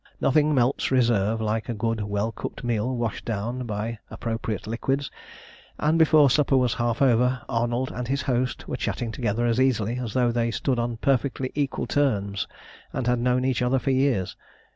[0.19, 5.11] Nothing melts reserve like a good well cooked meal washed down by appropriate liquids,
[5.77, 9.99] and before supper was half over Arnold and his host were chatting together as easily
[9.99, 12.47] as though they stood on perfectly equal terms
[12.91, 14.35] and had known each other for years.